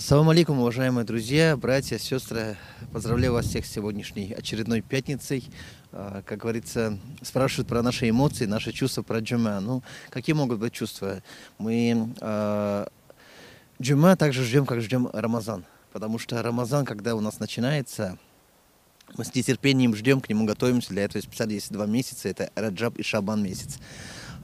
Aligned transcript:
Салам 0.00 0.28
алейкум, 0.30 0.58
уважаемые 0.58 1.04
друзья, 1.04 1.56
братья, 1.56 1.96
сестры. 1.96 2.56
Поздравляю 2.92 3.32
вас 3.32 3.46
всех 3.46 3.64
с 3.64 3.70
сегодняшней 3.70 4.32
очередной 4.32 4.80
пятницей. 4.80 5.48
А, 5.92 6.22
как 6.22 6.40
говорится, 6.40 6.98
спрашивают 7.22 7.68
про 7.68 7.82
наши 7.82 8.10
эмоции, 8.10 8.46
наши 8.46 8.72
чувства 8.72 9.02
про 9.02 9.20
джума. 9.20 9.60
Ну, 9.60 9.82
какие 10.10 10.34
могут 10.34 10.58
быть 10.58 10.72
чувства? 10.72 11.22
Мы 11.58 12.12
э, 12.20 12.86
джума 13.80 14.16
также 14.16 14.44
ждем, 14.44 14.66
как 14.66 14.80
ждем 14.80 15.08
Рамазан. 15.12 15.64
Потому 15.92 16.18
что 16.18 16.42
Рамазан, 16.42 16.84
когда 16.84 17.14
у 17.14 17.20
нас 17.20 17.38
начинается, 17.38 18.18
мы 19.16 19.24
с 19.24 19.34
нетерпением 19.34 19.94
ждем, 19.94 20.20
к 20.20 20.28
нему 20.28 20.44
готовимся. 20.46 20.90
Для 20.90 21.04
этого 21.04 21.22
специально 21.22 21.52
есть 21.52 21.72
два 21.72 21.86
месяца. 21.86 22.28
Это 22.28 22.50
Раджаб 22.54 22.98
и 22.98 23.02
Шабан 23.02 23.42
месяц. 23.42 23.78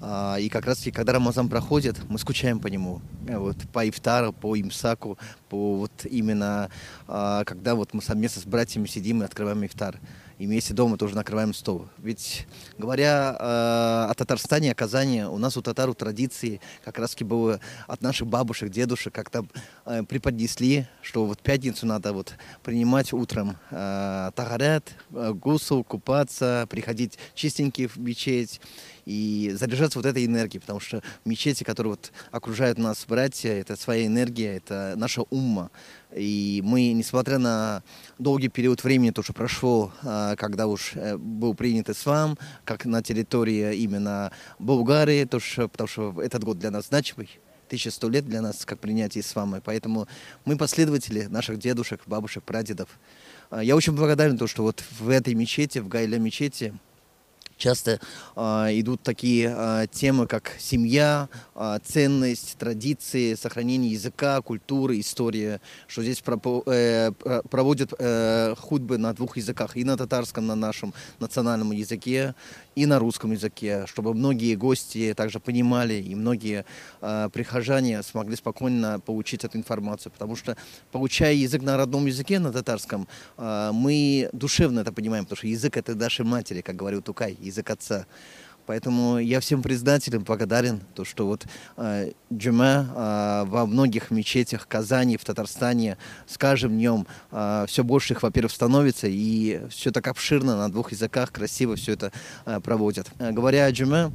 А, 0.04 0.36
и 0.36 0.48
как 0.48 0.66
раз 0.66 0.78
таки, 0.78 0.90
когда 0.90 1.12
Рамазан 1.12 1.48
проходит, 1.48 1.96
мы 2.08 2.18
скучаем 2.18 2.58
по 2.58 2.66
нему. 2.66 3.00
Э, 3.28 3.38
вот 3.38 3.56
по 3.72 3.88
ифтару, 3.88 4.32
по 4.32 4.60
имсаку, 4.60 5.16
по 5.48 5.76
вот 5.76 5.92
именно, 6.10 6.70
а, 7.06 7.44
когда 7.44 7.76
вот 7.76 7.94
мы 7.94 8.02
совместно 8.02 8.42
с 8.42 8.44
братьями 8.44 8.86
сидим 8.86 9.22
и 9.22 9.24
открываем 9.24 9.64
ифтар 9.64 10.00
и 10.42 10.46
вместе 10.46 10.74
дома 10.74 10.96
тоже 10.96 11.14
накрываем 11.14 11.54
стол. 11.54 11.86
Ведь 11.98 12.48
говоря 12.76 13.36
э, 13.38 14.10
о 14.10 14.12
Татарстане, 14.16 14.72
о 14.72 14.74
Казани, 14.74 15.22
у 15.22 15.38
нас 15.38 15.56
у 15.56 15.62
татар 15.62 15.94
традиции 15.94 16.60
как 16.84 16.98
раз 16.98 17.12
таки 17.12 17.22
было 17.22 17.60
от 17.86 18.02
наших 18.02 18.26
бабушек, 18.26 18.68
дедушек 18.68 19.14
как-то 19.14 19.46
э, 19.86 20.02
преподнесли, 20.02 20.88
что 21.00 21.26
вот 21.26 21.38
пятницу 21.38 21.86
надо 21.86 22.12
вот 22.12 22.34
принимать 22.64 23.12
утром 23.12 23.56
э, 23.70 24.32
тагарят, 24.34 24.92
э, 25.12 25.32
гусул, 25.32 25.84
купаться, 25.84 26.66
приходить 26.68 27.20
чистенький 27.36 27.86
в 27.86 27.96
мечеть 27.98 28.60
и 29.06 29.52
заряжаться 29.58 29.98
вот 29.98 30.06
этой 30.06 30.24
энергией, 30.24 30.60
потому 30.60 30.80
что 30.80 31.02
мечети, 31.24 31.64
которые 31.64 31.92
вот 31.92 32.12
окружают 32.30 32.78
нас 32.78 33.04
братья, 33.06 33.50
это 33.50 33.76
своя 33.76 34.06
энергия, 34.06 34.56
это 34.56 34.94
наша 34.96 35.22
умма. 35.30 35.70
И 36.14 36.60
мы, 36.64 36.92
несмотря 36.92 37.38
на 37.38 37.82
долгий 38.18 38.48
период 38.48 38.84
времени, 38.84 39.10
то, 39.10 39.22
что 39.22 39.32
прошло, 39.32 39.92
а, 40.02 40.36
когда 40.36 40.66
уж 40.66 40.92
э, 40.94 41.16
был 41.16 41.54
принят 41.54 41.88
ислам, 41.88 42.36
как 42.64 42.84
на 42.84 43.02
территории 43.02 43.76
именно 43.76 44.30
Болгарии, 44.58 45.24
то, 45.24 45.40
что, 45.40 45.68
потому 45.68 45.88
что 45.88 46.22
этот 46.22 46.44
год 46.44 46.58
для 46.58 46.70
нас 46.70 46.88
значимый, 46.88 47.30
1100 47.68 48.08
лет 48.10 48.26
для 48.26 48.42
нас, 48.42 48.66
как 48.66 48.80
принятие 48.80 49.22
ислама. 49.22 49.62
Поэтому 49.64 50.06
мы 50.44 50.58
последователи 50.58 51.22
наших 51.24 51.58
дедушек, 51.58 52.02
бабушек, 52.06 52.44
прадедов. 52.44 52.88
А, 53.50 53.62
я 53.62 53.74
очень 53.74 53.94
благодарен, 53.94 54.36
то, 54.36 54.46
что 54.46 54.62
вот 54.62 54.84
в 55.00 55.08
этой 55.08 55.34
мечети, 55.34 55.78
в 55.78 55.88
Гайля 55.88 56.18
мечети, 56.18 56.74
часто 57.62 58.00
э, 58.36 58.40
идут 58.80 59.02
такие 59.02 59.54
э, 59.56 59.86
темы, 59.92 60.26
как 60.26 60.56
семья, 60.58 61.28
э, 61.54 61.78
ценность, 61.84 62.56
традиции, 62.58 63.34
сохранение 63.34 63.92
языка, 63.92 64.40
культуры, 64.42 64.98
история, 64.98 65.60
что 65.86 66.02
здесь 66.02 66.20
пропо, 66.20 66.62
э, 66.66 67.12
проводят 67.48 67.94
э, 67.98 68.54
худбы 68.58 68.98
на 68.98 69.12
двух 69.14 69.36
языках, 69.36 69.76
и 69.76 69.84
на 69.84 69.96
татарском, 69.96 70.46
на 70.46 70.56
нашем 70.56 70.92
национальном 71.20 71.70
языке, 71.70 72.34
и 72.74 72.86
на 72.86 72.98
русском 72.98 73.32
языке, 73.32 73.84
чтобы 73.86 74.14
многие 74.14 74.54
гости 74.56 75.14
также 75.16 75.38
понимали, 75.38 75.94
и 75.94 76.14
многие 76.14 76.64
э, 77.00 77.28
прихожане 77.32 78.02
смогли 78.02 78.36
спокойно 78.36 78.98
получить 79.00 79.44
эту 79.44 79.58
информацию, 79.58 80.10
потому 80.12 80.36
что, 80.36 80.56
получая 80.90 81.34
язык 81.34 81.62
на 81.62 81.76
родном 81.76 82.06
языке, 82.06 82.38
на 82.38 82.50
татарском, 82.50 83.06
э, 83.38 83.70
мы 83.72 84.30
душевно 84.32 84.80
это 84.80 84.92
понимаем, 84.92 85.24
потому 85.24 85.36
что 85.38 85.46
язык 85.46 85.76
это 85.76 85.94
нашей 85.94 86.24
матери, 86.24 86.60
как 86.60 86.76
говорил 86.76 87.02
Тукай, 87.02 87.36
язык 87.52 87.70
отца. 87.70 88.06
Поэтому 88.66 89.18
я 89.18 89.40
всем 89.40 89.60
признателен, 89.60 90.22
благодарен, 90.22 90.80
то, 90.94 91.04
что 91.04 91.26
вот 91.26 91.46
э, 91.76 92.12
джума 92.32 92.86
э, 92.94 93.50
во 93.50 93.66
многих 93.66 94.10
мечетях 94.10 94.68
Казани, 94.68 95.16
в 95.16 95.24
Татарстане 95.24 95.98
с 96.28 96.38
каждым 96.38 96.72
днем 96.72 97.06
э, 97.32 97.64
все 97.66 97.82
больше 97.82 98.14
их, 98.14 98.22
во-первых, 98.22 98.52
становится, 98.52 99.08
и 99.10 99.62
все 99.68 99.90
так 99.90 100.06
обширно 100.06 100.56
на 100.56 100.70
двух 100.70 100.92
языках, 100.92 101.32
красиво 101.32 101.74
все 101.74 101.92
это 101.92 102.12
э, 102.46 102.60
проводят. 102.60 103.10
Э, 103.18 103.32
говоря 103.32 103.66
о 103.66 103.72
джума, 103.72 104.12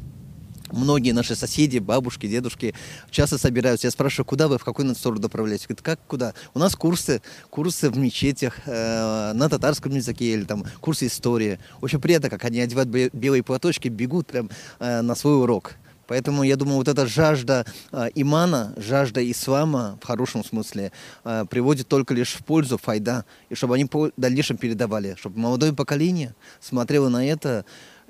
Многие 0.71 1.11
наши 1.11 1.35
соседи, 1.35 1.79
бабушки, 1.79 2.27
дедушки 2.27 2.73
часто 3.09 3.37
собираются. 3.37 3.87
Я 3.87 3.91
спрашиваю, 3.91 4.25
куда 4.25 4.47
вы, 4.47 4.57
в 4.57 4.65
какой 4.65 4.93
сторону 4.95 5.21
направляетесь? 5.21 5.65
Говорят, 5.67 5.81
как 5.81 5.99
куда? 6.07 6.33
У 6.53 6.59
нас 6.59 6.75
курсы, 6.75 7.21
курсы 7.49 7.89
в 7.89 7.97
мечетях 7.97 8.59
э, 8.65 9.33
на 9.33 9.49
татарском 9.49 9.93
языке 9.93 10.33
или 10.33 10.43
там 10.43 10.65
курсы 10.81 11.07
истории. 11.07 11.59
Очень 11.81 12.01
приятно, 12.01 12.29
как 12.29 12.43
они 12.45 12.59
одевают 12.59 12.89
белые 12.89 13.43
платочки, 13.43 13.87
бегут 13.87 14.27
прям 14.27 14.49
э, 14.79 15.01
на 15.01 15.15
свой 15.15 15.39
урок. 15.39 15.75
Поэтому 16.07 16.43
я 16.43 16.55
думаю, 16.55 16.77
вот 16.77 16.87
эта 16.87 17.05
жажда 17.05 17.65
э, 17.91 18.09
имана, 18.15 18.73
жажда 18.77 19.29
ислама 19.29 19.99
в 20.01 20.05
хорошем 20.05 20.43
смысле 20.43 20.91
э, 21.23 21.45
приводит 21.49 21.87
только 21.87 22.13
лишь 22.13 22.33
в 22.33 22.45
пользу 22.45 22.77
файда, 22.77 23.25
и 23.49 23.55
чтобы 23.55 23.75
они 23.75 23.85
в 23.91 24.11
дальнейшем 24.15 24.57
передавали, 24.57 25.15
чтобы 25.19 25.39
молодое 25.39 25.73
поколение 25.73 26.33
смотрело 26.61 27.09
на 27.09 27.25
это 27.25 27.65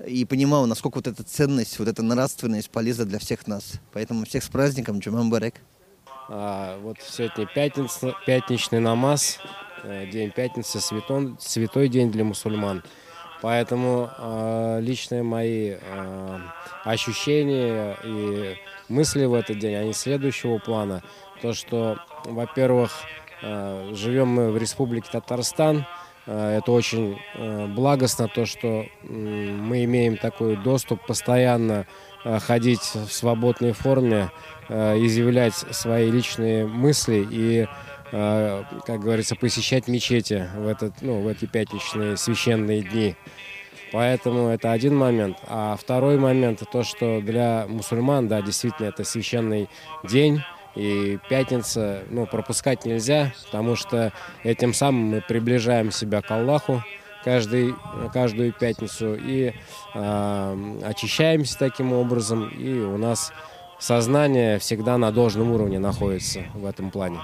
и 0.06 0.24
понимал, 0.24 0.66
насколько 0.66 0.96
вот 0.96 1.06
эта 1.06 1.22
ценность, 1.22 1.78
вот 1.78 1.88
эта 1.88 2.02
нравственность 2.02 2.70
полезна 2.70 3.04
для 3.04 3.18
всех 3.18 3.46
нас. 3.46 3.74
Поэтому 3.92 4.24
всех 4.24 4.44
с 4.44 4.48
праздником, 4.48 4.98
Джуман 4.98 5.30
Барек. 5.30 5.56
А, 6.28 6.78
вот 6.80 6.98
сегодня 7.02 7.46
пятница, 7.46 8.14
пятничный 8.26 8.80
намаз, 8.80 9.38
э, 9.82 10.06
день 10.06 10.30
пятницы, 10.30 10.80
святой, 10.80 11.36
святой 11.40 11.88
день 11.88 12.12
для 12.12 12.24
мусульман. 12.24 12.82
Поэтому 13.40 14.10
э, 14.18 14.80
личные 14.82 15.22
мои 15.22 15.76
э, 15.80 16.38
ощущения 16.84 17.96
и 18.04 18.56
мысли 18.88 19.24
в 19.24 19.34
этот 19.34 19.58
день, 19.58 19.76
они 19.76 19.92
следующего 19.92 20.58
плана. 20.58 21.02
То, 21.40 21.54
что, 21.54 21.98
во-первых, 22.24 22.92
э, 23.42 23.92
живем 23.94 24.28
мы 24.28 24.50
в 24.50 24.58
республике 24.58 25.08
Татарстан, 25.12 25.86
это 26.32 26.72
очень 26.72 27.18
э, 27.34 27.66
благостно, 27.66 28.28
то, 28.28 28.44
что 28.44 28.84
мы 29.02 29.84
имеем 29.84 30.16
такой 30.16 30.56
доступ 30.56 31.04
постоянно 31.06 31.86
э, 32.24 32.38
ходить 32.38 32.82
в 32.94 33.10
свободной 33.10 33.72
форме, 33.72 34.30
изъявлять 34.68 35.54
свои 35.54 36.10
личные 36.10 36.66
мысли 36.66 37.26
и, 37.30 37.66
как 38.10 39.00
говорится, 39.00 39.34
посещать 39.34 39.88
мечети 39.88 40.46
в, 40.54 40.66
этот, 40.66 41.00
ну, 41.00 41.22
в 41.22 41.26
эти 41.26 41.46
пятничные 41.46 42.18
священные 42.18 42.82
дни. 42.82 43.16
Поэтому 43.92 44.48
это 44.48 44.72
один 44.72 44.94
момент. 44.94 45.38
А 45.46 45.74
второй 45.76 46.18
момент, 46.18 46.62
то, 46.70 46.82
что 46.82 47.22
для 47.22 47.64
мусульман, 47.66 48.28
да, 48.28 48.42
действительно, 48.42 48.88
это 48.88 49.04
священный 49.04 49.70
день, 50.04 50.42
и 50.78 51.18
пятница, 51.28 52.04
ну, 52.08 52.24
пропускать 52.26 52.84
нельзя, 52.84 53.32
потому 53.46 53.74
что 53.74 54.12
этим 54.44 54.72
самым 54.72 55.02
мы 55.10 55.20
приближаем 55.20 55.90
себя 55.90 56.22
к 56.22 56.30
Аллаху 56.30 56.84
каждый, 57.24 57.74
каждую 58.12 58.52
пятницу 58.52 59.16
и 59.16 59.52
э, 59.94 60.80
очищаемся 60.84 61.58
таким 61.58 61.92
образом, 61.92 62.48
и 62.48 62.78
у 62.78 62.96
нас 62.96 63.32
сознание 63.80 64.60
всегда 64.60 64.98
на 64.98 65.10
должном 65.10 65.50
уровне 65.50 65.80
находится 65.80 66.44
в 66.54 66.64
этом 66.64 66.92
плане. 66.92 67.18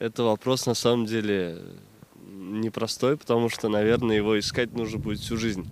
Это 0.00 0.24
вопрос 0.24 0.66
на 0.66 0.74
самом 0.74 1.06
деле 1.06 1.58
непростой, 2.60 3.16
потому 3.16 3.48
что, 3.48 3.68
наверное, 3.68 4.16
его 4.16 4.38
искать 4.38 4.72
нужно 4.74 4.98
будет 4.98 5.20
всю 5.20 5.36
жизнь. 5.36 5.68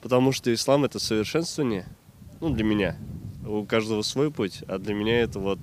Потому 0.00 0.32
что 0.32 0.52
ислам 0.52 0.84
это 0.84 0.98
совершенствование, 0.98 1.86
ну, 2.40 2.50
для 2.50 2.64
меня. 2.64 2.96
У 3.46 3.64
каждого 3.64 4.02
свой 4.02 4.30
путь, 4.30 4.62
а 4.68 4.78
для 4.78 4.94
меня 4.94 5.20
это 5.20 5.38
вот... 5.38 5.58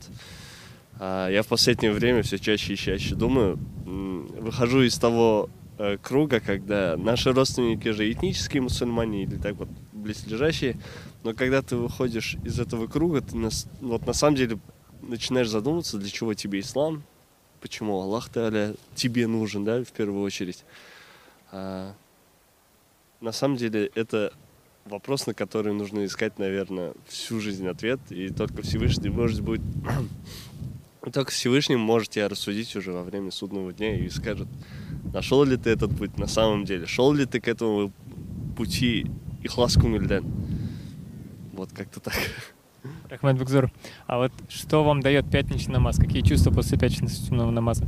А, 1.00 1.30
я 1.30 1.44
в 1.44 1.48
последнее 1.48 1.92
время 1.92 2.24
все 2.24 2.38
чаще 2.38 2.74
и 2.74 2.78
чаще 2.78 3.16
думаю, 3.16 3.60
выхожу 3.86 4.82
из 4.82 4.98
того 4.98 5.50
э, 5.78 5.98
круга, 6.02 6.40
когда 6.40 6.96
наши 6.98 7.32
родственники 7.32 7.90
же 7.90 8.12
этнические 8.12 8.62
мусульмане 8.62 9.24
или 9.24 9.36
так 9.36 9.56
вот 9.56 9.70
близлежащие, 9.94 10.78
но 11.24 11.34
когда 11.34 11.62
ты 11.62 11.76
выходишь 11.76 12.38
из 12.44 12.60
этого 12.60 12.88
круга, 12.88 13.22
ты 13.22 13.36
на, 13.36 13.50
вот 13.82 14.06
на 14.06 14.14
самом 14.14 14.36
деле 14.36 14.60
начинаешь 15.02 15.50
задумываться, 15.50 15.98
для 15.98 16.10
чего 16.10 16.34
тебе 16.34 16.60
ислам, 16.60 17.04
почему 17.66 18.00
Аллах 18.00 18.30
Таля 18.30 18.76
тебе 18.94 19.26
нужен, 19.26 19.64
да, 19.66 19.84
в 19.84 19.92
первую 19.92 20.22
очередь. 20.22 20.64
А, 21.52 21.96
на 23.22 23.32
самом 23.32 23.58
деле 23.58 23.90
это 23.96 24.32
вопрос, 24.86 25.26
на 25.26 25.34
который 25.34 25.74
нужно 25.74 26.06
искать, 26.06 26.38
наверное, 26.38 26.94
всю 27.08 27.40
жизнь 27.40 27.68
ответ, 27.68 28.00
и 28.12 28.30
только 28.30 28.62
Всевышний 28.62 29.10
может 29.10 29.42
быть... 29.42 29.62
только 31.12 31.32
Всевышний 31.32 31.76
может 31.76 32.10
тебя 32.12 32.30
рассудить 32.30 32.76
уже 32.76 32.92
во 32.92 33.02
время 33.02 33.32
судного 33.32 33.74
дня 33.74 33.98
и 33.98 34.10
скажет, 34.10 34.48
нашел 35.12 35.44
ли 35.44 35.58
ты 35.58 35.72
этот 35.72 35.98
путь 35.98 36.20
на 36.20 36.28
самом 36.28 36.66
деле, 36.66 36.86
шел 36.86 37.14
ли 37.14 37.26
ты 37.26 37.42
к 37.42 37.48
этому 37.48 37.92
пути 38.56 39.08
и 39.42 39.48
хласкум 39.48 39.98
Вот 41.54 41.72
как-то 41.74 42.00
так. 42.00 42.14
Рахмат 43.10 43.38
Бекзур, 43.38 43.72
а 44.08 44.18
вот 44.18 44.32
что 44.50 44.84
вам 44.84 45.02
дает 45.02 45.30
пятничный 45.30 45.74
намаз? 45.74 45.98
Какие 45.98 46.22
чувства 46.22 46.52
после 46.52 46.78
пятничного 46.78 47.52
намаза? 47.52 47.88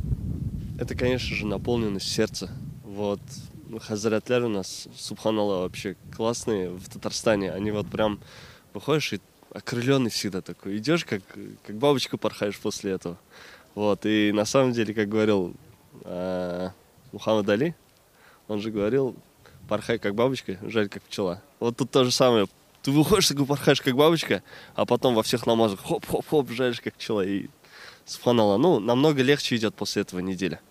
Это, 0.80 0.96
конечно 0.96 1.36
же, 1.36 1.48
наполненность 1.48 2.12
сердца. 2.12 2.52
Вот 2.84 3.20
ну, 3.68 3.80
хазратлер 3.80 4.46
у 4.46 4.50
нас, 4.50 4.88
субханалла, 4.96 5.62
вообще 5.62 5.96
классные 6.16 6.70
в 6.70 6.88
Татарстане. 6.88 7.52
Они 7.52 7.72
вот 7.72 7.88
прям 7.88 8.20
выходишь 8.74 9.14
и 9.14 9.20
окрыленный 9.54 10.10
всегда 10.10 10.42
такой. 10.42 10.78
Идешь, 10.78 11.04
как, 11.04 11.22
как 11.66 11.76
бабочка 11.76 12.18
порхаешь 12.18 12.60
после 12.60 12.92
этого. 12.92 13.18
Вот, 13.76 14.06
и 14.06 14.32
на 14.32 14.46
самом 14.46 14.72
деле, 14.72 14.94
как 14.94 15.10
говорил 15.10 15.54
э, 16.04 16.70
Мухаммад 17.12 17.50
Али, 17.50 17.76
он 18.48 18.60
же 18.60 18.72
говорил, 18.72 19.16
порхай 19.68 20.00
как 20.00 20.16
бабочка, 20.16 20.58
жаль 20.64 20.90
как 20.90 21.04
пчела. 21.04 21.42
Вот 21.60 21.78
тут 21.78 21.92
то 21.92 22.04
же 22.04 22.12
самое. 22.12 22.48
Ты 22.88 22.92
выходишь, 22.94 23.28
такой 23.28 23.46
порхаешь 23.46 23.82
как 23.82 23.98
бабочка, 23.98 24.44
а 24.74 24.86
потом 24.86 25.14
во 25.14 25.22
всех 25.22 25.46
намазах 25.46 25.82
хоп-хоп-хоп, 25.82 26.50
жалишь 26.52 26.80
как 26.80 26.94
пчела. 26.94 27.20
И 27.20 27.50
субханалла. 28.06 28.56
Ну, 28.56 28.80
намного 28.80 29.22
легче 29.22 29.58
идет 29.58 29.76
после 29.76 30.04
этого 30.04 30.22
неделя. 30.22 30.62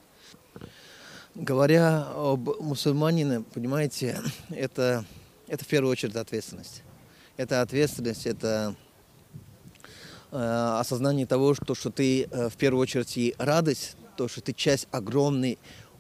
Говоря 1.35 2.07
об 2.15 2.59
мусульманине, 2.59 3.43
понимаете, 3.53 4.19
это, 4.49 5.05
это 5.47 5.63
в 5.63 5.67
первую 5.67 5.93
очередь 5.93 6.17
ответственность. 6.17 6.83
Это 7.37 7.61
ответственность, 7.61 8.25
это 8.25 8.75
э, 10.33 10.77
осознание 10.81 11.27
того, 11.27 11.53
что, 11.53 11.75
что 11.75 11.91
ты 11.91 12.23
э, 12.23 12.49
в 12.49 12.57
первую 12.57 12.81
очередь 12.81 13.15
и 13.19 13.35
радость, 13.37 13.95
то, 14.17 14.27
что 14.27 14.41
ты 14.41 14.55
часть 14.55 14.89
огромной 14.91 15.59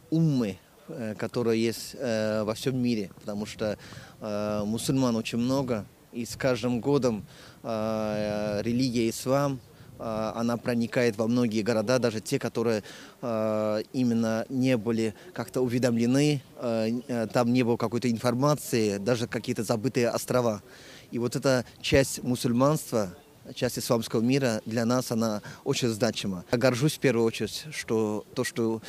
уммы, 0.08 0.56
э, 0.88 1.14
которая 1.14 1.56
есть 1.56 1.94
э, 1.98 2.42
во 2.42 2.54
всем 2.54 2.78
мире, 2.78 3.10
потому 3.20 3.44
что 3.44 3.76
э, 4.22 4.62
мусульман 4.64 5.14
очень 5.14 5.36
много, 5.36 5.84
и 6.16 6.24
с 6.24 6.36
каждым 6.36 6.80
годом 6.80 7.24
э, 7.62 8.60
религия 8.62 9.10
ислам– 9.10 9.60
а, 9.98 10.32
она 10.36 10.56
проникает 10.56 11.16
во 11.16 11.26
многие 11.26 11.62
города, 11.62 11.98
даже 11.98 12.20
те, 12.20 12.38
которые 12.38 12.82
а, 13.22 13.80
именно 13.92 14.46
не 14.48 14.76
были 14.76 15.14
как-то 15.32 15.60
уведомлены, 15.60 16.42
а, 16.56 16.86
э, 16.86 17.26
там 17.32 17.52
не 17.52 17.62
было 17.62 17.76
какой-то 17.76 18.10
информации, 18.10 18.98
даже 18.98 19.26
какие-то 19.26 19.62
забытые 19.62 20.10
острова. 20.10 20.62
И 21.10 21.18
вот 21.18 21.36
эта 21.36 21.64
часть 21.80 22.22
мусульманства, 22.22 23.14
часть 23.54 23.78
исламского 23.78 24.20
мира 24.20 24.60
для 24.66 24.84
нас 24.84 25.12
она 25.12 25.42
очень 25.64 25.88
значима. 25.88 26.44
Я 26.50 26.58
горжусь 26.58 26.94
в 26.94 26.98
первую 26.98 27.26
очередь, 27.26 27.64
что 27.72 28.24
то, 28.34 28.44
что 28.44 28.82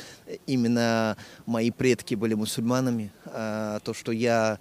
именно 0.46 1.16
мои 1.46 1.70
предки 1.70 2.14
были 2.14 2.34
мусульманами, 2.34 3.12
то, 3.24 3.92
что 3.92 4.12
я 4.12 4.58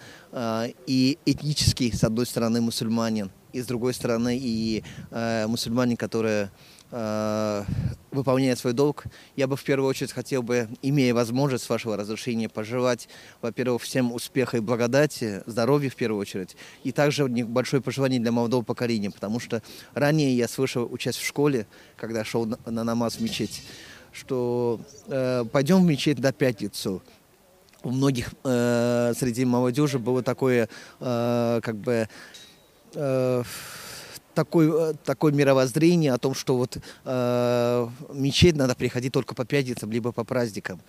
и 0.86 1.18
этнически, 1.26 1.96
с 1.96 2.04
одной 2.04 2.26
стороны, 2.26 2.62
мусульманин, 2.62 3.32
и 3.54 3.62
с 3.62 3.66
другой 3.66 3.94
стороны 3.94 4.38
и 4.40 4.84
э, 5.10 5.48
мусульмане, 5.48 5.98
выполняют 8.18 8.60
свой 8.60 8.74
долг. 8.74 9.06
Я 9.36 9.48
бы 9.48 9.56
в 9.56 9.64
первую 9.64 9.90
очередь 9.90 10.12
хотел 10.12 10.44
бы, 10.44 10.68
имея 10.82 11.14
возможность 11.14 11.70
вашего 11.70 11.96
разрешения, 11.96 12.50
пожелать, 12.50 13.08
во-первых, 13.42 13.82
всем 13.82 14.12
успеха 14.12 14.58
и 14.58 14.60
благодати, 14.60 15.44
здоровья 15.46 15.90
в 15.90 15.96
первую 15.96 16.20
очередь, 16.20 16.58
и 16.84 16.92
также 16.92 17.28
большое 17.28 17.82
пожелание 17.82 18.20
для 18.20 18.32
молодого 18.32 18.64
поколения, 18.64 19.12
потому 19.12 19.40
что 19.40 19.62
ранее 19.94 20.36
я 20.36 20.48
слышал, 20.48 20.88
учась 20.92 21.16
в 21.16 21.26
школе, 21.26 21.68
когда 21.96 22.26
шел 22.26 22.46
на, 22.46 22.58
на 22.66 22.84
намаз 22.84 23.16
в 23.16 23.22
мечеть, 23.22 23.64
что 24.12 24.82
э, 25.08 25.46
пойдем 25.52 25.84
в 25.84 25.86
мечеть 25.86 26.20
на 26.20 26.34
пятницу, 26.34 27.02
у 27.84 27.92
многих 27.92 28.34
э, 28.44 29.14
среди 29.18 29.46
молодежи 29.46 30.00
было 30.00 30.24
такое, 30.24 30.68
э, 31.00 31.60
как 31.64 31.76
бы, 31.78 32.10
э, 32.94 33.44
такой, 34.38 34.70
э, 34.70 34.94
такое 35.04 35.34
мировоззрение 35.34 36.14
о 36.14 36.20
том, 36.20 36.36
что 36.36 36.58
вот 36.58 36.78
э, 37.06 37.88
мечеть 38.14 38.56
надо 38.56 38.76
приходить 38.76 39.12
только 39.12 39.34
по 39.34 39.46
пятницам, 39.46 39.92
либо 39.92 40.12
по 40.12 40.24
праздникам. 40.24 40.80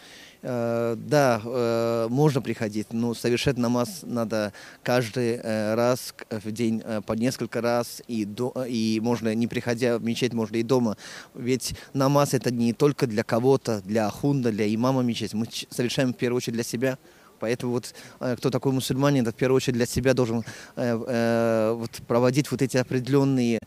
Э, 0.43 0.97
да, 0.99 1.41
э, 1.43 2.09
можно 2.11 2.43
приходить, 2.43 2.93
но 2.93 3.15
совершать 3.15 3.57
намаз 3.57 4.01
надо 4.03 4.53
каждый 4.83 5.41
э, 5.43 5.75
раз 5.75 6.15
в 6.31 6.53
день 6.53 6.83
э, 6.85 7.01
по 7.01 7.15
несколько 7.15 7.63
раз, 7.63 8.03
и, 8.07 8.27
до, 8.27 8.53
и 8.69 9.01
можно, 9.01 9.35
не 9.35 9.47
приходя 9.47 9.99
в 9.99 10.05
мечеть, 10.05 10.35
можно 10.35 10.57
и 10.57 10.63
дома. 10.63 10.99
Ведь 11.35 11.75
намаз 11.95 12.35
это 12.35 12.51
не 12.51 12.75
только 12.75 13.07
для 13.07 13.23
кого-то, 13.23 13.81
для 13.81 14.09
ахунда, 14.09 14.53
для 14.53 14.67
имама 14.75 15.03
мечеть. 15.03 15.33
Мы 15.33 15.47
совершаем 15.71 16.13
в 16.13 16.19
первую 16.19 16.37
очередь 16.37 16.57
для 16.57 16.65
себя– 16.65 16.99
Поэтому 17.41 17.73
вот 17.73 17.95
э, 18.21 18.37
кто 18.37 18.51
такой 18.51 18.73
мусульманин, 18.73 19.25
в 19.25 19.33
первую 19.33 19.57
очередь 19.57 19.77
для 19.77 19.87
себя 19.87 20.15
должен 20.15 20.45
э, 20.77 20.99
э, 21.07 21.73
вот, 21.77 21.91
проводить 22.07 22.51
вот 22.51 22.63
эти 22.63 22.77
определенные 22.77 23.61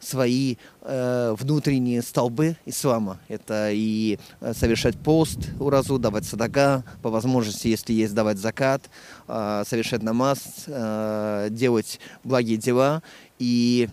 свои 0.00 0.56
э, 0.80 1.34
внутренние 1.38 2.02
столбы 2.02 2.56
ислама. 2.66 3.18
Это 3.28 3.70
и 3.72 4.18
совершать 4.52 4.98
пост 4.98 5.38
уразу, 5.60 5.98
давать 5.98 6.24
садага, 6.24 6.84
по 7.02 7.10
возможности, 7.10 7.68
если 7.68 7.92
есть, 7.92 8.14
давать 8.14 8.38
закат, 8.38 8.90
э, 9.28 9.62
совершать 9.66 10.02
намаз, 10.02 10.64
э, 10.66 11.48
делать 11.50 12.00
благие 12.24 12.56
дела. 12.56 13.02
И 13.38 13.88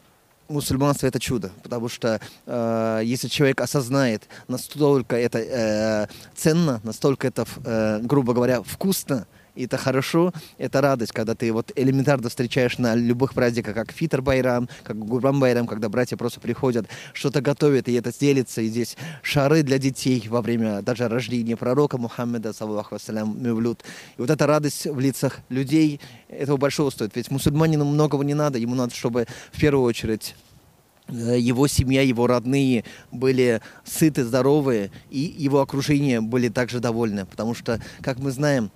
мусульманство 0.50 1.08
это 1.08 1.20
чудо, 1.20 1.52
потому 1.64 1.88
что 1.90 2.20
э, 2.46 3.02
если 3.04 3.28
человек 3.28 3.62
осознает, 3.62 4.28
настолько 4.48 5.16
это 5.16 5.40
э, 5.40 6.08
ценно, 6.36 6.82
настолько 6.84 7.28
это, 7.28 7.46
э, 7.64 8.00
грубо 8.02 8.34
говоря, 8.34 8.62
вкусно, 8.64 9.28
и 9.60 9.66
это 9.66 9.78
хорошо, 9.78 10.32
это 10.58 10.80
радость, 10.80 11.12
когда 11.12 11.36
ты 11.36 11.52
вот 11.52 11.74
элементарно 11.76 12.30
встречаешь 12.30 12.78
на 12.78 12.96
любых 12.96 13.34
праздниках, 13.34 13.76
как 13.76 13.92
Фитр 13.92 14.22
Байрам, 14.22 14.70
как 14.84 14.98
Гурбан 14.98 15.38
Байрам, 15.38 15.68
когда 15.68 15.90
братья 15.90 16.16
просто 16.16 16.40
приходят, 16.40 16.88
что-то 17.12 17.42
готовят, 17.42 17.90
и 17.90 17.94
это 17.94 18.18
делится, 18.18 18.62
и 18.62 18.70
здесь 18.70 18.96
шары 19.22 19.64
для 19.64 19.78
детей 19.78 20.26
во 20.30 20.42
время 20.42 20.82
даже 20.82 21.10
рождения 21.10 21.58
пророка 21.58 21.98
Мухаммеда, 21.98 22.54
саллаху 22.54 22.96
вассалям, 22.96 23.44
мевлюд. 23.44 23.84
И 24.18 24.22
вот 24.22 24.30
эта 24.30 24.48
радость 24.48 24.86
в 24.86 24.98
лицах 24.98 25.40
людей, 25.50 26.00
этого 26.30 26.56
большого 26.56 26.90
стоит. 26.90 27.18
Ведь 27.18 27.30
мусульманину 27.30 27.84
многого 27.84 28.24
не 28.24 28.36
надо, 28.36 28.60
ему 28.60 28.76
надо, 28.76 28.96
чтобы 28.96 29.28
в 29.52 29.60
первую 29.60 29.84
очередь 29.84 30.36
э, 31.10 31.38
его 31.38 31.68
семья, 31.68 32.02
его 32.02 32.28
родные 32.28 32.86
были 33.12 33.60
сыты, 33.84 34.24
здоровые, 34.24 34.90
и 35.10 35.20
его 35.20 35.60
окружение 35.60 36.22
были 36.22 36.48
также 36.48 36.80
довольны. 36.80 37.26
Потому 37.26 37.54
что, 37.54 37.82
как 38.02 38.20
мы 38.20 38.32
знаем, 38.32 38.72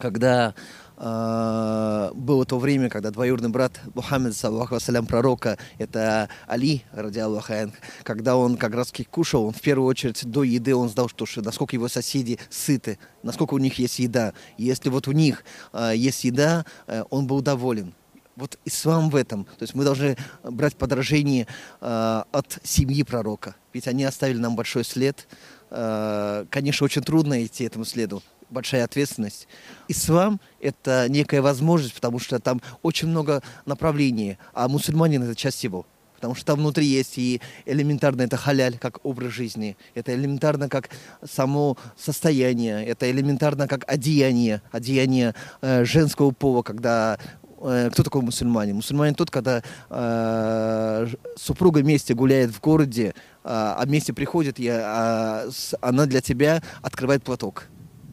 когда 0.00 0.54
э, 0.96 2.10
было 2.14 2.44
то 2.44 2.58
время, 2.58 2.88
когда 2.88 3.10
двоюродный 3.10 3.50
брат 3.50 3.80
Мухаммед, 3.94 4.34
саллаху 4.34 4.74
вассалям, 4.74 5.06
пророка, 5.06 5.58
это 5.78 6.28
Али, 6.48 6.82
ради 6.92 7.18
Аллаха, 7.20 7.70
когда 8.02 8.36
он 8.36 8.56
как 8.56 8.74
раз 8.74 8.92
кушал, 9.10 9.46
он 9.46 9.52
в 9.52 9.60
первую 9.60 9.86
очередь 9.86 10.28
до 10.28 10.42
еды, 10.42 10.74
он 10.74 10.88
знал, 10.88 11.08
что, 11.08 11.26
насколько 11.42 11.76
его 11.76 11.88
соседи 11.88 12.38
сыты, 12.48 12.98
насколько 13.22 13.54
у 13.54 13.58
них 13.58 13.78
есть 13.78 13.98
еда. 14.00 14.32
И 14.56 14.64
если 14.64 14.88
вот 14.88 15.06
у 15.06 15.12
них 15.12 15.44
э, 15.72 15.92
есть 15.94 16.24
еда, 16.24 16.64
э, 16.86 17.04
он 17.10 17.26
был 17.26 17.42
доволен. 17.42 17.94
Вот 18.36 18.58
ислам 18.64 19.10
в 19.10 19.16
этом. 19.16 19.44
То 19.44 19.62
есть 19.62 19.74
мы 19.74 19.84
должны 19.84 20.16
брать 20.42 20.74
подражение 20.76 21.46
э, 21.80 22.22
от 22.32 22.58
семьи 22.62 23.02
пророка. 23.02 23.54
Ведь 23.74 23.86
они 23.86 24.04
оставили 24.04 24.38
нам 24.38 24.56
большой 24.56 24.84
след. 24.84 25.28
Э, 25.68 26.46
конечно, 26.48 26.86
очень 26.86 27.02
трудно 27.02 27.44
идти 27.44 27.64
этому 27.64 27.84
следу 27.84 28.22
большая 28.50 28.84
ответственность. 28.84 29.48
Ислам– 29.88 30.40
это 30.60 31.06
некая 31.08 31.42
возможность, 31.42 31.94
потому 31.94 32.18
что 32.18 32.38
там 32.38 32.60
очень 32.82 33.08
много 33.08 33.42
направлений, 33.66 34.38
а 34.52 34.68
мусульманин– 34.68 35.22
это 35.24 35.34
часть 35.34 35.64
его. 35.64 35.86
Потому 36.20 36.34
что 36.34 36.44
там 36.44 36.58
внутри 36.58 36.84
есть 36.84 37.16
и 37.16 37.40
элементарно 37.64 38.20
это 38.20 38.36
халяль, 38.36 38.76
как 38.76 38.98
образ 39.06 39.32
жизни, 39.32 39.78
это 39.94 40.14
элементарно 40.14 40.68
как 40.68 40.90
само 41.24 41.78
состояние, 41.96 42.84
это 42.84 43.10
элементарно 43.10 43.66
как 43.66 43.90
одеяние, 43.90 44.60
одеяние 44.70 45.34
э, 45.62 45.86
женского 45.86 46.32
пола, 46.32 46.60
когда 46.60 47.18
э, 47.62 47.88
кто 47.90 48.02
такой 48.02 48.20
мусульманин? 48.20 48.76
Мусульманин 48.76 49.14
тот, 49.14 49.30
когда 49.30 49.62
э, 49.88 51.06
супруга 51.36 51.78
вместе 51.78 52.12
гуляет 52.12 52.50
в 52.50 52.60
городе, 52.60 53.06
э, 53.06 53.12
а 53.44 53.82
вместе 53.86 54.12
приходит, 54.12 54.60
и 54.60 54.66
э, 54.66 55.50
она 55.80 56.04
для 56.04 56.20
тебя 56.20 56.62
открывает 56.82 57.22
платок. 57.22 57.64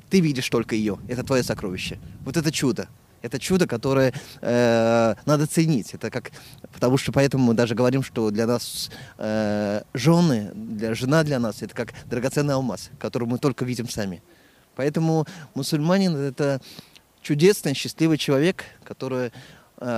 Ты 0.09 0.19
видишь 0.19 0.49
только 0.49 0.75
ее. 0.75 0.97
Это 1.07 1.23
твое 1.23 1.43
сокровище. 1.43 1.99
Вот 2.23 2.37
это 2.37 2.51
чудо. 2.51 2.87
Это 3.21 3.39
чудо, 3.39 3.67
которое 3.67 4.13
э, 4.41 5.15
надо 5.25 5.47
ценить. 5.47 5.93
Это 5.93 6.09
как, 6.09 6.31
потому 6.71 6.97
что 6.97 7.11
поэтому 7.11 7.45
мы 7.45 7.53
даже 7.55 7.75
говорим, 7.75 8.03
что 8.03 8.29
для 8.29 8.45
нас 8.45 8.89
э, 9.17 9.81
жены, 9.93 10.51
для 10.53 10.93
жена 10.93 11.23
для 11.23 11.39
нас 11.39 11.61
это 11.61 11.73
как 11.73 11.93
драгоценный 12.05 12.53
алмаз, 12.53 12.89
который 12.99 13.27
мы 13.27 13.39
только 13.39 13.65
видим 13.65 13.89
сами. 13.89 14.21
Поэтому 14.75 15.25
мусульманин 15.55 16.15
это 16.15 16.61
чудесный, 17.21 17.73
счастливый 17.73 18.17
человек, 18.17 18.63
который 18.83 19.27
э, 19.27 19.31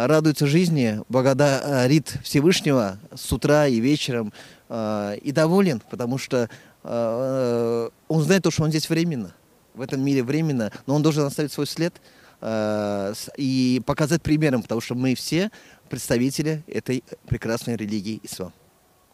радуется 0.08 0.48
жизни, 0.48 1.02
благодарит 1.10 2.18
Всевышнего 2.24 2.98
с 3.14 3.32
утра 3.34 3.68
и 3.68 3.80
вечером 3.82 4.32
э, 4.70 5.18
и 5.22 5.34
доволен, 5.34 5.82
потому 5.92 6.18
что 6.18 6.50
э, 6.84 7.90
он 8.08 8.24
знает 8.24 8.44
то, 8.44 8.50
что 8.50 8.64
он 8.64 8.70
здесь 8.70 8.90
временно 8.90 9.36
в 9.74 9.82
этом 9.82 10.02
мире 10.02 10.24
временно, 10.24 10.72
но 10.86 10.96
он 10.96 11.02
должен 11.02 11.26
оставить 11.26 11.52
свой 11.52 11.68
след 11.68 11.94
э, 12.42 13.14
и 13.38 13.82
показать 13.86 14.22
примером, 14.22 14.62
потому 14.62 14.82
что 14.82 14.96
мы 14.96 15.16
все 15.16 15.52
представители 15.90 16.64
этой 16.68 17.04
прекрасной 17.28 17.76
религии 17.76 18.20
ислам. 18.24 18.54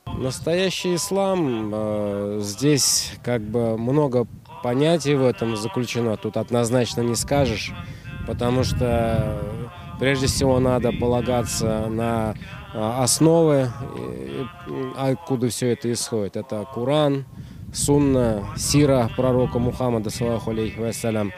Настоящий 0.05 0.95
ислам, 0.95 1.71
э, 1.73 2.39
здесь 2.43 3.13
как 3.23 3.41
бы 3.41 3.77
много 3.77 4.27
понятий 4.63 5.15
в 5.15 5.23
этом 5.23 5.57
заключено, 5.57 6.17
тут 6.17 6.37
однозначно 6.37 7.01
не 7.01 7.15
скажешь, 7.15 7.73
потому 8.27 8.63
что 8.63 9.39
прежде 9.99 10.27
всего 10.27 10.59
надо 10.59 10.91
полагаться 10.91 11.87
на 11.87 12.35
а, 12.73 13.03
основы, 13.03 13.71
откуда 14.97 15.49
все 15.49 15.73
это 15.73 15.91
исходит. 15.91 16.35
Это 16.35 16.65
Куран, 16.73 17.25
Сунна, 17.75 18.47
Сира 18.55 19.11
пророка 19.17 19.59
Мухаммада, 19.59 20.09
саллаху 20.09 20.51
алейхи 20.51 20.79
вассалям. 20.79 21.33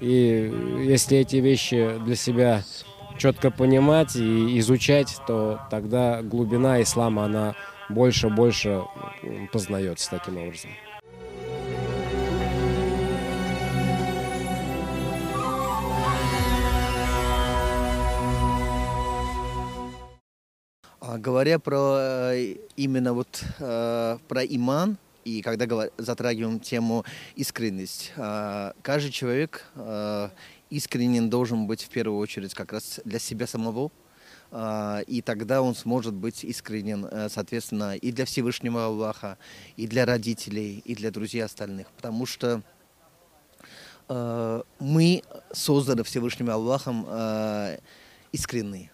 И 0.00 0.50
если 0.86 1.18
эти 1.18 1.36
вещи 1.36 1.98
для 2.04 2.16
себя 2.16 2.62
четко 3.18 3.50
понимать 3.50 4.16
и 4.16 4.58
изучать, 4.58 5.14
то 5.26 5.60
тогда 5.70 6.22
глубина 6.22 6.80
ислама, 6.80 7.26
она 7.26 7.54
больше-больше 7.90 8.82
познается 9.52 10.10
таким 10.10 10.38
образом. 10.38 10.70
А 21.00 21.18
говоря 21.18 21.58
про 21.58 21.96
э, 21.98 22.56
именно 22.76 23.12
вот 23.12 23.44
э, 23.58 24.16
про 24.26 24.42
иман, 24.42 24.96
и 25.24 25.42
когда 25.42 25.88
затрагиваем 25.98 26.60
тему 26.60 27.04
искренность, 27.36 28.12
э, 28.16 28.72
каждый 28.82 29.10
человек 29.10 29.66
искренен 30.70 31.30
должен 31.30 31.66
быть 31.66 31.82
в 31.82 31.88
первую 31.88 32.18
очередь 32.18 32.54
как 32.54 32.72
раз 32.72 33.00
для 33.04 33.18
себя 33.18 33.46
самого, 33.46 33.90
и 35.06 35.22
тогда 35.24 35.62
он 35.62 35.74
сможет 35.74 36.12
быть 36.12 36.44
искренен, 36.44 37.08
соответственно, 37.30 37.96
и 37.96 38.12
для 38.12 38.26
Всевышнего 38.26 38.84
Аллаха, 38.84 39.38
и 39.76 39.86
для 39.86 40.04
родителей, 40.04 40.82
и 40.84 40.94
для 40.94 41.10
друзей 41.10 41.42
остальных. 41.42 41.90
Потому 41.92 42.26
что 42.26 42.62
мы 44.78 45.22
созданы 45.52 46.04
Всевышним 46.04 46.50
Аллахом 46.50 47.06
искренние. 48.32 48.91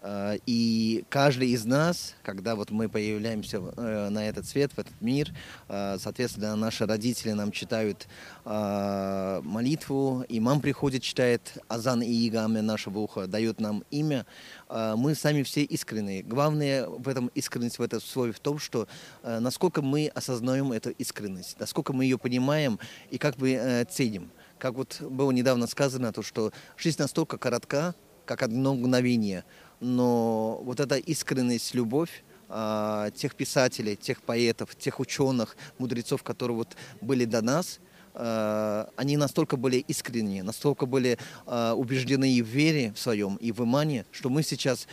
Э, 0.00 0.38
и 0.46 1.04
каждый 1.08 1.50
из 1.50 1.64
нас, 1.64 2.14
когда 2.22 2.54
вот 2.54 2.70
мы 2.70 2.88
появляемся 2.88 3.58
э, 3.58 4.08
на 4.10 4.28
этот 4.28 4.46
свет, 4.46 4.72
в 4.72 4.78
этот 4.78 5.00
мир, 5.00 5.32
э, 5.68 5.96
соответственно, 5.98 6.54
наши 6.56 6.86
родители 6.86 7.32
нам 7.32 7.52
читают 7.52 8.06
молитву, 8.44 10.24
имам 10.28 10.60
приходит, 10.60 11.02
читает 11.02 11.58
азан 11.68 12.00
и 12.00 12.28
игаме 12.28 12.62
нашего 12.62 13.00
уха, 13.00 13.26
дает 13.26 13.60
нам 13.60 13.84
имя, 13.90 14.24
мы 14.70 15.14
сами 15.14 15.42
все 15.42 15.64
искренние. 15.64 16.22
Главное 16.22 16.86
в 16.88 17.06
этом 17.08 17.26
искренность 17.34 17.78
в 17.78 17.82
этом 17.82 18.00
слове 18.00 18.32
в 18.32 18.40
том, 18.40 18.58
что 18.58 18.88
насколько 19.22 19.82
мы 19.82 20.10
осознаем 20.14 20.72
эту 20.72 20.90
искренность, 20.90 21.60
насколько 21.60 21.92
мы 21.92 22.04
ее 22.04 22.16
понимаем 22.16 22.78
и 23.10 23.18
как 23.18 23.36
бы 23.36 23.86
ценим. 23.90 24.30
Как 24.58 24.74
вот 24.74 25.02
было 25.02 25.30
недавно 25.30 25.66
сказано, 25.66 26.12
то, 26.12 26.22
что 26.22 26.52
жизнь 26.78 27.02
настолько 27.02 27.36
коротка, 27.36 27.94
как 28.24 28.42
одно 28.42 28.74
мгновение– 28.74 29.44
но 29.80 30.60
вот 30.64 30.80
эта 30.80 30.96
искренность, 30.96 31.74
любовь 31.74 32.24
э, 32.48 33.10
тех 33.14 33.34
писателей, 33.34 33.96
тех 33.96 34.22
поэтов, 34.22 34.74
тех 34.76 35.00
ученых, 35.00 35.56
мудрецов, 35.78 36.22
которые 36.22 36.56
вот 36.56 36.76
были 37.00 37.24
до 37.24 37.42
нас, 37.42 37.78
э, 38.14 38.86
они 38.96 39.16
настолько 39.16 39.56
были 39.56 39.76
искренние, 39.76 40.42
настолько 40.42 40.86
были 40.86 41.18
э, 41.46 41.72
убеждены 41.76 42.42
в 42.42 42.46
вере 42.46 42.92
в 42.94 42.98
своем 42.98 43.36
и 43.36 43.52
в 43.52 43.62
имане, 43.62 44.04
что 44.10 44.30
мы 44.30 44.42
сейчас 44.42 44.86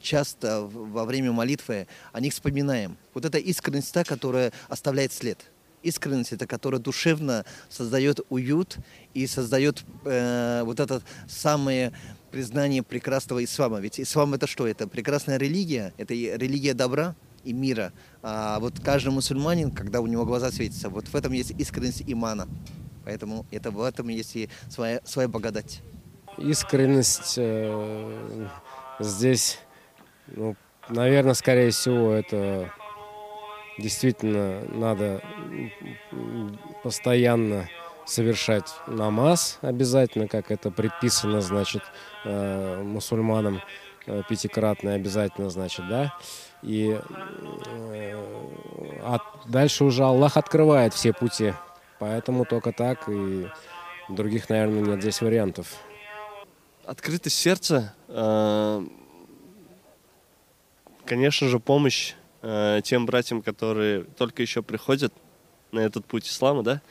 часто 0.00 0.62
во 0.62 1.04
время 1.04 1.32
молитвы 1.32 1.86
о 2.12 2.20
них 2.20 2.32
вспоминаем. 2.32 2.96
Вот 3.14 3.24
эта 3.24 3.38
искренность 3.38 3.92
та, 3.92 4.04
которая 4.04 4.52
оставляет 4.68 5.12
след. 5.12 5.38
Искренность 5.82 6.32
это, 6.32 6.46
которая 6.46 6.80
душевно 6.80 7.44
создает 7.70 8.20
уют 8.30 8.78
и 9.14 9.26
создает 9.28 9.84
э, 10.04 10.62
вот 10.64 10.80
это 10.80 11.02
самое 11.28 11.92
признание 12.30 12.82
прекрасного 12.82 13.44
ислама. 13.44 13.80
Ведь 13.80 14.00
ислам 14.00 14.34
это 14.34 14.46
что? 14.46 14.66
Это 14.66 14.86
прекрасная 14.86 15.38
религия, 15.38 15.92
это 15.96 16.14
религия 16.14 16.74
добра 16.74 17.14
и 17.44 17.52
мира. 17.52 17.92
А 18.22 18.58
вот 18.60 18.74
каждый 18.80 19.10
мусульманин, 19.10 19.70
когда 19.70 20.00
у 20.00 20.06
него 20.06 20.24
глаза 20.24 20.50
светятся, 20.50 20.88
вот 20.88 21.08
в 21.08 21.14
этом 21.14 21.32
есть 21.32 21.52
искренность 21.58 22.02
имана. 22.06 22.48
Поэтому 23.04 23.46
это 23.50 23.70
в 23.70 23.82
этом 23.82 24.08
есть 24.08 24.36
и 24.36 24.48
своя, 24.68 25.00
своя 25.04 25.28
благодать. 25.28 25.80
Искренность 26.36 27.34
э, 27.38 28.48
здесь, 29.00 29.58
ну, 30.28 30.56
наверное, 30.88 31.34
скорее 31.34 31.70
всего, 31.70 32.12
это 32.12 32.70
действительно 33.78 34.62
надо 34.72 35.22
постоянно 36.82 37.68
совершать 38.08 38.74
намаз 38.86 39.58
обязательно, 39.60 40.28
как 40.28 40.50
это 40.50 40.70
предписано, 40.70 41.40
значит, 41.40 41.82
э, 42.24 42.82
мусульманам 42.82 43.60
э, 44.06 44.22
пятикратно 44.28 44.94
обязательно, 44.94 45.50
значит, 45.50 45.86
да. 45.88 46.14
И 46.62 46.98
а 49.02 49.18
дальше 49.46 49.84
уже 49.84 50.02
Аллах 50.02 50.36
открывает 50.36 50.92
все 50.92 51.12
пути. 51.12 51.54
Поэтому 52.00 52.44
только 52.44 52.72
так, 52.72 53.08
и 53.08 53.48
других, 54.08 54.48
наверное, 54.48 54.80
нет 54.80 55.00
здесь 55.00 55.20
вариантов. 55.20 55.76
Открытость 56.84 57.36
сердца, 57.38 57.94
конечно 61.04 61.48
же, 61.48 61.60
помощь 61.60 62.14
тем 62.82 63.06
братьям, 63.06 63.42
которые 63.42 64.04
только 64.04 64.42
еще 64.42 64.62
приходят 64.62 65.12
на 65.70 65.80
этот 65.80 66.06
путь 66.06 66.26
ислама, 66.26 66.62
да, 66.62 66.82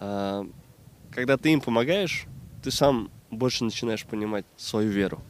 когда 0.00 1.36
ты 1.36 1.52
им 1.52 1.60
помогаешь, 1.60 2.26
ты 2.62 2.70
сам 2.70 3.10
больше 3.30 3.64
начинаешь 3.64 4.04
понимать 4.04 4.44
свою 4.56 4.90
веру. 4.90 5.20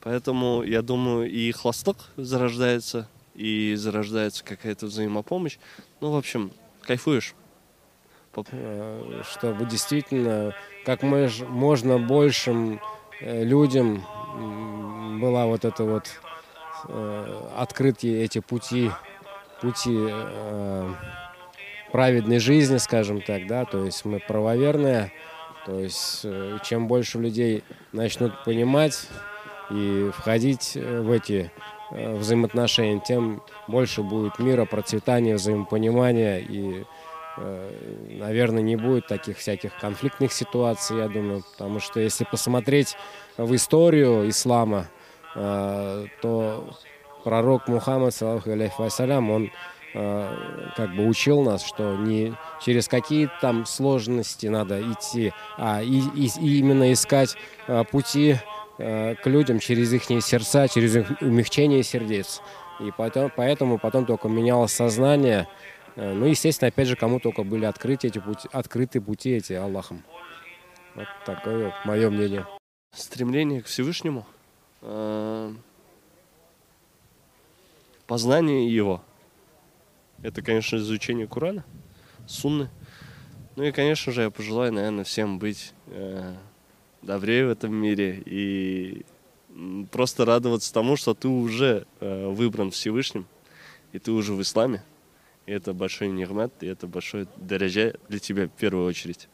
Поэтому, 0.00 0.62
я 0.62 0.82
думаю, 0.82 1.30
и 1.30 1.52
хлосток 1.52 2.08
зарождается, 2.16 3.08
и 3.34 3.74
зарождается 3.74 4.42
какая-то 4.44 4.86
взаимопомощь. 4.86 5.58
Ну, 6.00 6.10
в 6.10 6.16
общем, 6.16 6.52
кайфуешь. 6.82 7.34
Э, 8.52 9.22
чтобы 9.28 9.66
действительно 9.66 10.54
как 10.86 11.02
можно 11.02 11.98
большим 11.98 12.80
э, 13.20 13.42
людям 13.42 14.04
была 15.20 15.46
вот 15.46 15.64
это 15.64 15.82
вот 15.82 16.20
э, 16.88 17.48
открытие 17.56 18.22
эти 18.22 18.38
пути, 18.38 18.90
пути 19.60 19.98
праведной 21.92 22.38
жизни, 22.38 22.78
скажем 22.78 23.20
так, 23.20 23.46
да, 23.46 23.64
то 23.64 23.84
есть 23.84 24.04
мы 24.04 24.20
правоверные, 24.20 25.12
то 25.66 25.78
есть 25.78 26.22
э, 26.24 26.58
чем 26.64 26.88
больше 26.88 27.18
людей 27.18 27.62
начнут 27.92 28.32
понимать 28.44 29.06
и 29.70 30.10
входить 30.16 30.72
э, 30.74 31.00
в 31.00 31.10
эти 31.10 31.50
э, 31.90 32.16
взаимоотношения, 32.16 33.00
тем 33.00 33.42
больше 33.68 34.02
будет 34.02 34.38
мира, 34.38 34.64
процветания, 34.64 35.34
взаимопонимания 35.34 36.38
и 36.38 36.84
наверное, 38.08 38.60
не 38.60 38.76
будет 38.76 39.06
таких 39.06 39.38
всяких 39.38 39.74
конфликтных 39.78 40.30
ситуаций, 40.30 40.98
я 40.98 41.08
думаю, 41.08 41.42
потому 41.52 41.80
что 41.80 41.98
если 41.98 42.24
посмотреть 42.24 42.96
в 43.38 43.54
историю 43.54 44.28
ислама, 44.28 44.88
то 45.34 46.74
пророк 47.24 47.68
Мухаммад, 47.68 48.14
саллаху 48.14 48.50
алейхи 48.50 48.74
вассалям, 48.78 49.30
он 49.30 49.50
как 49.92 50.94
бы 50.94 51.06
учил 51.06 51.42
нас, 51.42 51.64
что 51.64 51.96
не 51.96 52.34
через 52.60 52.86
какие 52.86 53.28
там 53.40 53.66
сложности 53.66 54.46
надо 54.46 54.80
идти, 54.80 55.32
а 55.56 55.82
и, 55.82 56.00
и, 56.14 56.30
и 56.40 56.58
именно 56.58 56.92
искать 56.92 57.36
а, 57.66 57.82
пути 57.82 58.36
а, 58.78 59.16
к 59.16 59.26
людям 59.26 59.58
через 59.58 59.92
их 59.92 60.04
сердца, 60.04 60.68
через 60.68 60.96
их 60.96 61.20
умягчение 61.20 61.82
сердец. 61.82 62.40
И 62.78 62.92
потом, 62.96 63.32
поэтому 63.34 63.78
потом 63.78 64.06
только 64.06 64.28
менялось 64.28 64.72
сознание. 64.72 65.48
Ну, 65.96 66.24
естественно, 66.24 66.68
опять 66.68 66.86
же, 66.88 66.96
кому 66.96 67.18
только 67.18 67.42
были 67.42 67.66
открыты 67.66 68.06
эти 68.06 68.18
пути, 68.20 68.48
открыты 68.52 69.00
пути 69.02 69.32
эти 69.32 69.52
Аллахом. 69.52 70.02
Вот 70.94 71.08
такое 71.26 71.74
мое 71.84 72.08
мнение. 72.08 72.46
Стремление 72.94 73.60
к 73.60 73.66
Всевышнему, 73.66 74.24
познание 78.06 78.72
Его– 78.72 79.02
это, 80.22 80.42
конечно, 80.42 80.76
изучение 80.76 81.26
Курана, 81.26 81.64
Сунны. 82.26 82.70
Ну 83.56 83.64
и, 83.64 83.72
конечно 83.72 84.12
же, 84.12 84.22
я 84.22 84.30
пожелаю, 84.30 84.72
наверное, 84.72 85.04
всем 85.04 85.38
быть 85.38 85.72
э, 85.88 86.34
добрее 87.02 87.46
в 87.46 87.50
этом 87.50 87.74
мире 87.74 88.22
и 88.24 89.04
просто 89.90 90.24
радоваться 90.24 90.72
тому, 90.72 90.96
что 90.96 91.14
ты 91.14 91.28
уже 91.28 91.86
э, 92.00 92.28
выбран 92.28 92.70
Всевышним, 92.70 93.26
и 93.92 93.98
ты 93.98 94.12
уже 94.12 94.34
в 94.34 94.42
исламе. 94.42 94.82
И 95.46 95.52
это 95.52 95.72
большой 95.72 96.08
нигмат, 96.08 96.52
и 96.62 96.66
это 96.66 96.86
большой 96.86 97.26
дорожа 97.36 97.94
для 98.08 98.18
тебя 98.18 98.46
в 98.46 98.50
первую 98.50 98.86
очередь. 98.86 99.28